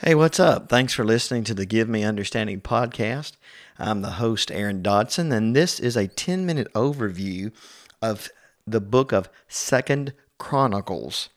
[0.00, 0.68] Hey, what's up?
[0.68, 3.32] Thanks for listening to the Give Me Understanding podcast.
[3.80, 7.50] I'm the host, Aaron Dodson, and this is a 10 minute overview
[8.00, 8.30] of
[8.64, 11.30] the book of Second Chronicles.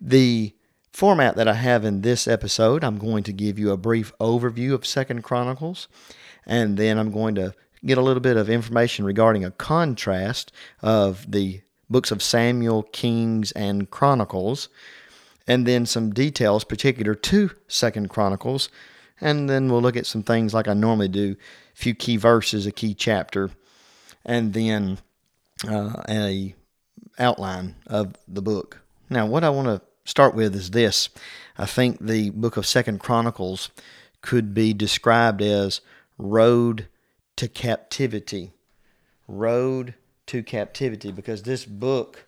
[0.00, 0.54] The
[0.92, 4.72] format that I have in this episode, I'm going to give you a brief overview
[4.72, 5.88] of Second Chronicles,
[6.46, 7.54] and then I'm going to
[7.84, 13.50] get a little bit of information regarding a contrast of the books of Samuel, Kings,
[13.50, 14.68] and Chronicles
[15.46, 18.68] and then some details particular to Second Chronicles,
[19.20, 21.36] and then we'll look at some things like I normally do,
[21.74, 23.50] a few key verses, a key chapter,
[24.24, 24.98] and then
[25.68, 26.54] uh, a
[27.18, 28.80] outline of the book.
[29.10, 31.08] Now, what I want to start with is this.
[31.56, 33.70] I think the book of Second Chronicles
[34.20, 35.80] could be described as
[36.18, 36.88] road
[37.36, 38.52] to captivity.
[39.28, 39.94] Road
[40.26, 42.24] to captivity, because this book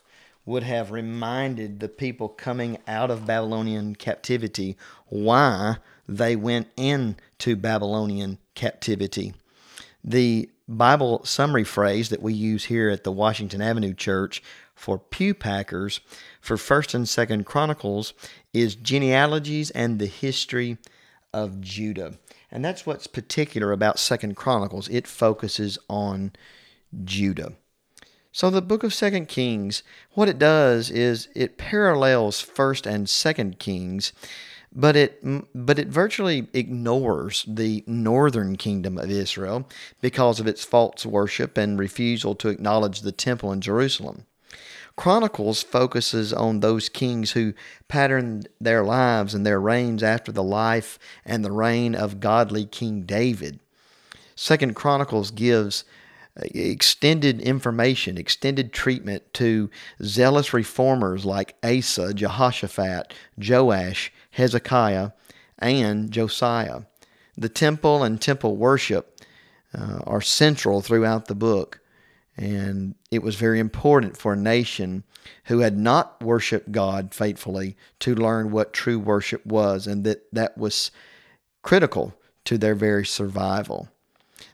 [0.46, 4.76] would have reminded the people coming out of Babylonian captivity
[5.08, 5.76] why
[6.08, 9.34] they went into Babylonian captivity.
[10.02, 14.42] The Bible summary phrase that we use here at the Washington Avenue Church
[14.74, 16.00] for pew packers
[16.40, 18.14] for 1st and 2nd Chronicles
[18.52, 20.78] is genealogies and the history
[21.32, 22.14] of Judah.
[22.50, 24.88] And that's what's particular about 2nd Chronicles.
[24.88, 26.32] It focuses on
[27.04, 27.54] Judah.
[28.36, 33.58] So the book of Second Kings, what it does is it parallels First and Second
[33.58, 34.12] Kings,
[34.70, 35.18] but it
[35.54, 39.66] but it virtually ignores the northern kingdom of Israel
[40.02, 44.26] because of its false worship and refusal to acknowledge the temple in Jerusalem.
[44.96, 47.54] Chronicles focuses on those kings who
[47.88, 53.04] patterned their lives and their reigns after the life and the reign of godly King
[53.04, 53.60] David.
[54.34, 55.84] Second Chronicles gives
[56.42, 59.70] extended information, extended treatment to
[60.02, 65.10] zealous reformers like Asa, Jehoshaphat, Joash, Hezekiah,
[65.58, 66.82] and Josiah.
[67.36, 69.20] The temple and temple worship
[69.76, 71.80] uh, are central throughout the book,
[72.36, 75.04] and it was very important for a nation
[75.44, 80.56] who had not worshiped God faithfully to learn what true worship was, and that that
[80.56, 80.90] was
[81.62, 82.14] critical
[82.44, 83.88] to their very survival.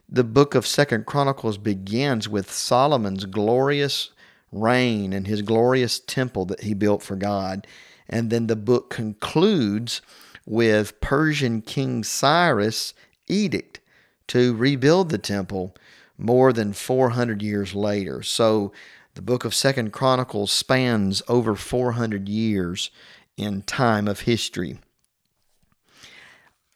[0.09, 4.11] The book of Second Chronicles begins with Solomon's glorious
[4.51, 7.65] reign and his glorious temple that he built for God.
[8.07, 10.01] And then the book concludes
[10.45, 12.93] with Persian King Cyrus'
[13.27, 13.79] edict
[14.27, 15.75] to rebuild the temple
[16.17, 18.21] more than 400 years later.
[18.21, 18.71] So
[19.15, 22.91] the book of Second Chronicles spans over 400 years
[23.37, 24.79] in time of history.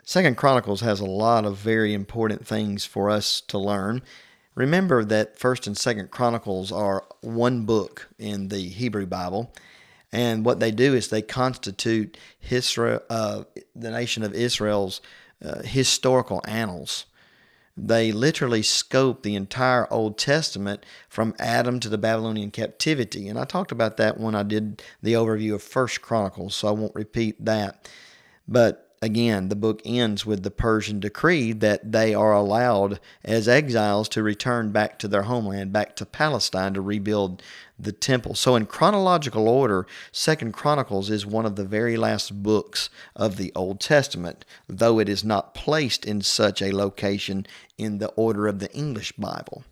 [0.10, 4.02] Second Chronicles has a lot of very important things for us to learn.
[4.56, 9.52] Remember that First and Second Chronicles are one book in the Hebrew Bible,
[10.10, 12.18] and what they do is they constitute
[12.50, 13.44] Israel, uh,
[13.76, 15.02] the nation of Israel's
[15.44, 17.06] uh, historical annals.
[17.76, 23.44] They literally scope the entire Old Testament from Adam to the Babylonian captivity, and I
[23.44, 27.44] talked about that when I did the overview of First Chronicles, so I won't repeat
[27.44, 27.90] that.
[28.48, 34.10] But again, the book ends with the Persian decree that they are allowed as exiles
[34.10, 37.42] to return back to their homeland, back to Palestine to rebuild
[37.80, 38.34] the temple.
[38.36, 43.52] So in chronological order, 2nd Chronicles is one of the very last books of the
[43.56, 47.46] Old Testament, though it is not placed in such a location
[47.78, 49.64] in the order of the English Bible.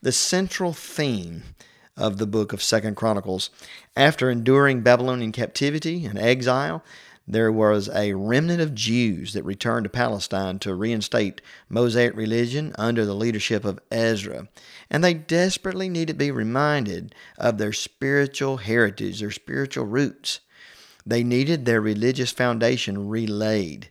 [0.00, 1.42] The central theme
[1.96, 3.50] of the book of 2nd Chronicles
[3.96, 6.82] after enduring Babylonian captivity and exile,
[7.26, 11.40] there was a remnant of Jews that returned to Palestine to reinstate
[11.70, 14.48] Mosaic religion under the leadership of Ezra.
[14.90, 20.40] And they desperately need to be reminded of their spiritual heritage, their spiritual roots.
[21.06, 23.88] They needed their religious foundation relayed.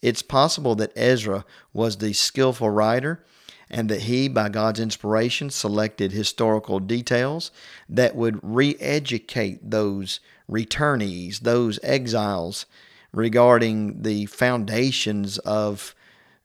[0.00, 3.24] It's possible that Ezra was the skillful writer
[3.72, 7.50] and that he, by God's inspiration, selected historical details
[7.88, 12.66] that would re educate those returnees, those exiles,
[13.12, 15.94] regarding the foundations of,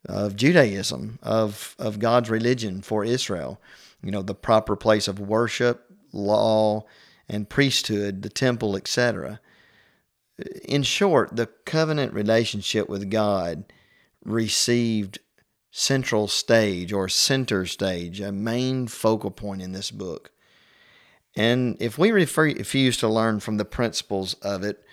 [0.08, 3.60] of Judaism, of, of God's religion for Israel.
[4.02, 6.86] You know, the proper place of worship, law,
[7.28, 9.42] and priesthood, the temple, etc.
[10.64, 13.66] In short, the covenant relationship with God
[14.24, 15.20] received
[15.72, 20.32] central stage or center stage, a main focal point in this book.
[21.36, 24.84] And if we refuse to learn from the principles of it,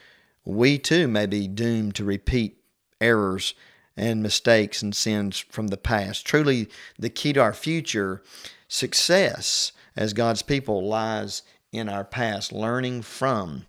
[0.45, 2.59] we too may be doomed to repeat
[3.01, 3.55] errors
[3.97, 6.27] and mistakes and sins from the past.
[6.27, 6.69] Truly,
[6.99, 8.23] the key to our future
[8.69, 11.43] success as God's people lies
[11.73, 13.67] in our past, learning from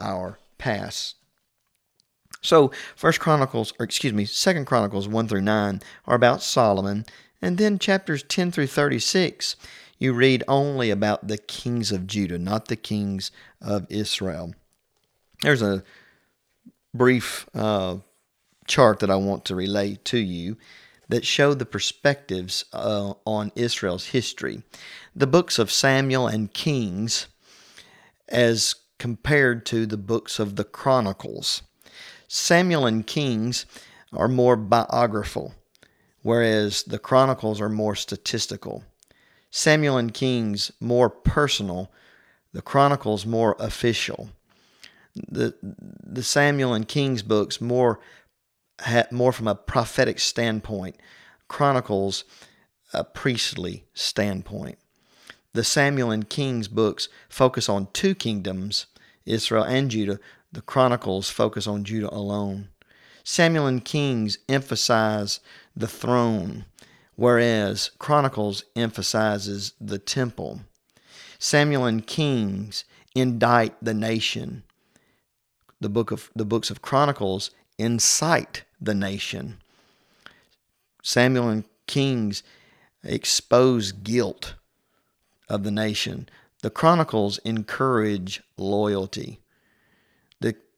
[0.00, 1.17] our past.
[2.40, 7.04] So, First Chronicles, or excuse me, Second Chronicles 1 through 9 are about Solomon,
[7.42, 9.56] and then chapters 10 through 36
[9.98, 13.30] you read only about the kings of Judah, not the kings
[13.60, 14.54] of Israel.
[15.42, 15.82] There's a
[16.94, 17.96] brief uh,
[18.66, 20.56] chart that I want to relay to you
[21.08, 24.62] that show the perspectives uh, on Israel's history.
[25.16, 27.26] The books of Samuel and Kings,
[28.28, 31.62] as compared to the books of the Chronicles.
[32.28, 33.66] Samuel and Kings
[34.12, 35.54] are more biographical,
[36.22, 38.84] whereas the Chronicles are more statistical.
[39.50, 41.90] Samuel and Kings more personal,
[42.52, 44.30] the Chronicles more official.
[45.14, 47.98] The the Samuel and Kings books more
[49.10, 50.96] more from a prophetic standpoint,
[51.48, 52.24] Chronicles
[52.92, 54.78] a priestly standpoint.
[55.54, 58.86] The Samuel and Kings books focus on two kingdoms,
[59.24, 60.20] Israel and Judah.
[60.50, 62.68] The Chronicles focus on Judah alone.
[63.22, 65.40] Samuel and Kings emphasize
[65.76, 66.64] the throne,
[67.16, 70.60] whereas Chronicles emphasizes the temple.
[71.38, 72.84] Samuel and Kings
[73.14, 74.62] indict the nation.
[75.80, 79.58] The book of the books of Chronicles incite the nation.
[81.02, 82.42] Samuel and Kings
[83.04, 84.54] expose guilt
[85.48, 86.28] of the nation.
[86.62, 89.40] The Chronicles encourage loyalty.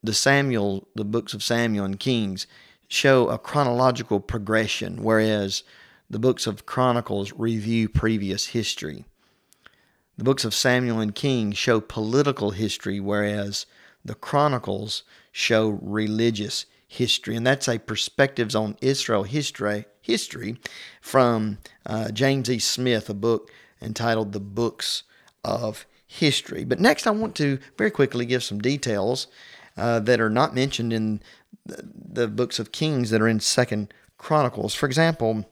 [0.02, 2.46] The, Samuel, the books of Samuel and Kings
[2.88, 5.62] show a chronological progression, whereas
[6.08, 9.04] the books of Chronicles review previous history.
[10.16, 13.66] The books of Samuel and Kings show political history, whereas
[14.04, 20.56] the Chronicles show religious history, and that's a perspectives on Israel history history
[21.00, 22.58] from uh, James E.
[22.58, 23.50] Smith, a book
[23.80, 25.04] entitled "The Books
[25.44, 29.28] of History." But next, I want to very quickly give some details
[29.76, 31.22] uh, that are not mentioned in
[31.64, 34.74] the, the books of Kings that are in Second Chronicles.
[34.74, 35.46] For example.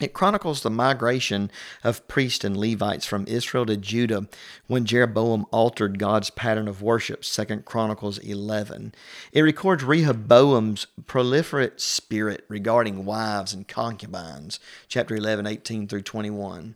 [0.00, 1.52] It chronicles the migration
[1.84, 4.26] of priests and Levites from Israel to Judah
[4.66, 8.92] when Jeroboam altered God's pattern of worship, 2 Chronicles 11.
[9.30, 14.58] It records Rehoboam's proliferate spirit regarding wives and concubines,
[14.88, 16.74] chapter 11, 18 through 21,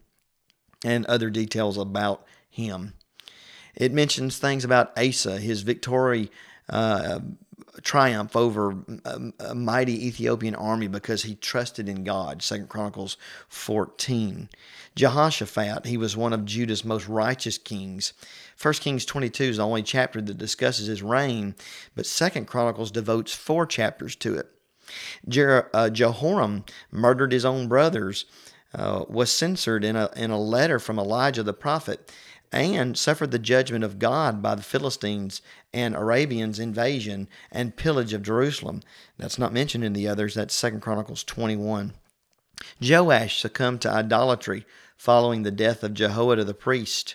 [0.84, 2.94] and other details about him.
[3.74, 6.30] It mentions things about Asa, his victory
[6.68, 7.20] uh,
[7.82, 12.42] triumph over a, mighty Ethiopian army because he trusted in God.
[12.42, 13.16] Second Chronicles
[13.48, 14.48] 14.
[14.94, 18.12] Jehoshaphat, he was one of Judah's most righteous kings.
[18.56, 21.54] First Kings 22 is the only chapter that discusses his reign,
[21.94, 24.50] but Second Chronicles devotes four chapters to it.
[25.28, 28.24] Jer- uh, Jehoram murdered his own brothers,
[28.74, 32.12] uh, was censored in a, in a letter from Elijah the prophet,
[32.52, 35.42] and suffered the judgment of God by the Philistines
[35.72, 38.82] and Arabians' invasion and pillage of Jerusalem.
[39.18, 40.34] That's not mentioned in the others.
[40.34, 41.92] That's Second Chronicles 21.
[42.80, 44.64] Joash succumbed to idolatry
[44.96, 47.14] following the death of Jehoiada the priest.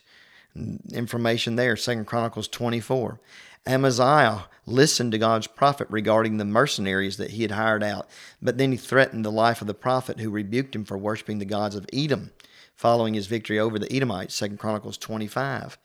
[0.93, 3.19] Information there, Second Chronicles 24.
[3.65, 8.07] Amaziah listened to God's prophet regarding the mercenaries that he had hired out,
[8.41, 11.45] but then he threatened the life of the prophet who rebuked him for worshiping the
[11.45, 12.31] gods of Edom
[12.75, 15.77] following his victory over the Edomites, 2 Chronicles 25.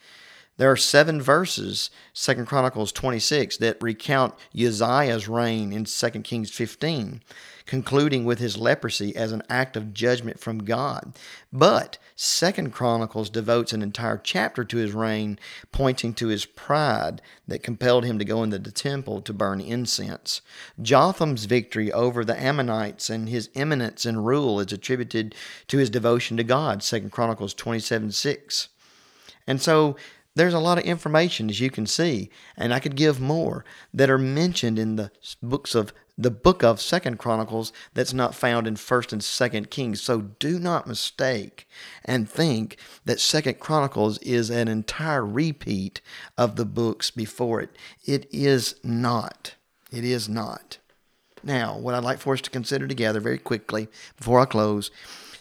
[0.58, 7.22] There are seven verses, 2 Chronicles 26, that recount Uzziah's reign in 2 Kings 15,
[7.64, 11.16] concluding with his leprosy as an act of judgment from God.
[11.52, 15.38] But 2 Chronicles devotes an entire chapter to his reign,
[15.70, 20.42] pointing to his pride that compelled him to go into the temple to burn incense.
[20.82, 25.36] Jotham's victory over the Ammonites and his eminence in rule is attributed
[25.68, 28.68] to his devotion to God, 2 Chronicles 27 6.
[29.46, 29.96] And so
[30.38, 34.08] there's a lot of information, as you can see, and I could give more that
[34.08, 35.10] are mentioned in the
[35.42, 40.00] books of the book of Second Chronicles that's not found in First and Second Kings.
[40.00, 41.68] So do not mistake
[42.04, 46.00] and think that Second Chronicles is an entire repeat
[46.36, 47.70] of the books before it.
[48.04, 49.54] It is not.
[49.92, 50.78] It is not.
[51.42, 54.90] Now, what I'd like for us to consider together very quickly before I close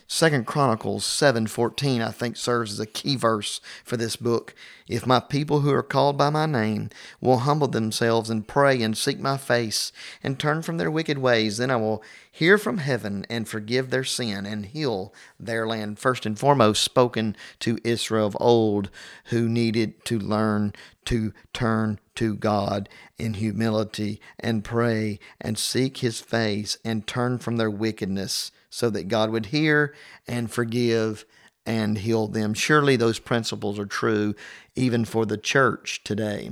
[0.10, 4.56] Second Chronicles 7:14 I think serves as a key verse for this book.
[4.88, 8.98] If my people who are called by my name will humble themselves and pray and
[8.98, 9.92] seek my face
[10.24, 14.06] and turn from their wicked ways, then I will hear from heaven and forgive their
[14.06, 16.00] sin and heal their land.
[16.00, 18.90] First and foremost spoken to Israel of old
[19.26, 20.72] who needed to learn
[21.04, 22.88] to turn to God
[23.18, 29.08] in humility and pray and seek his face and turn from their wickedness so that
[29.08, 29.94] God would hear
[30.28, 31.26] and forgive
[31.66, 32.54] and heal them.
[32.54, 34.34] Surely those principles are true
[34.76, 36.52] even for the church today.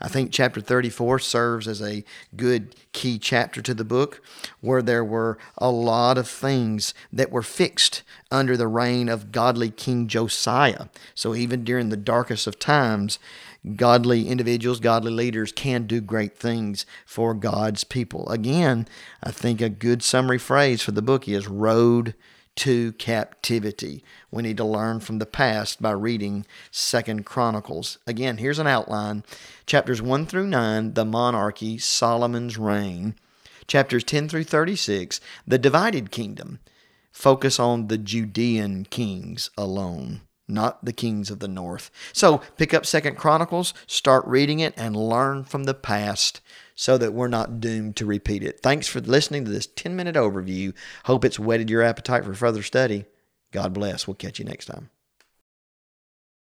[0.00, 2.04] I think chapter 34 serves as a
[2.36, 4.22] good key chapter to the book
[4.60, 9.70] where there were a lot of things that were fixed under the reign of godly
[9.70, 10.86] King Josiah.
[11.14, 13.18] So even during the darkest of times,
[13.76, 18.28] godly individuals, godly leaders can do great things for God's people.
[18.28, 18.86] Again,
[19.22, 22.14] I think a good summary phrase for the book is road
[22.56, 24.04] to captivity.
[24.30, 27.98] We need to learn from the past by reading Second Chronicles.
[28.06, 29.24] Again, here's an outline.
[29.66, 33.16] Chapters 1 through 9, the monarchy, Solomon's reign.
[33.66, 36.60] Chapters 10 through 36, the divided kingdom.
[37.10, 41.90] Focus on the Judean kings alone not the kings of the north.
[42.12, 46.40] So pick up Second Chronicles, start reading it, and learn from the past
[46.74, 48.60] so that we're not doomed to repeat it.
[48.60, 50.74] Thanks for listening to this 10 minute overview.
[51.04, 53.04] Hope it's whetted your appetite for further study.
[53.52, 54.06] God bless.
[54.06, 54.90] We'll catch you next time.